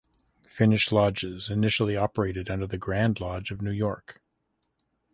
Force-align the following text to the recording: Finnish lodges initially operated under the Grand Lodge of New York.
Finnish 0.47 0.91
lodges 0.91 1.47
initially 1.47 1.95
operated 1.95 2.49
under 2.49 2.65
the 2.65 2.79
Grand 2.79 3.19
Lodge 3.19 3.51
of 3.51 3.61
New 3.61 3.69
York. 3.69 4.19